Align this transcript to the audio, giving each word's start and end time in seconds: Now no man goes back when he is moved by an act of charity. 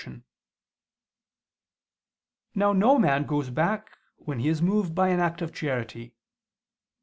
Now 2.55 2.73
no 2.73 2.97
man 2.97 3.27
goes 3.27 3.51
back 3.51 3.95
when 4.15 4.39
he 4.39 4.47
is 4.47 4.59
moved 4.59 4.95
by 4.95 5.09
an 5.09 5.19
act 5.19 5.43
of 5.43 5.53
charity. 5.53 6.15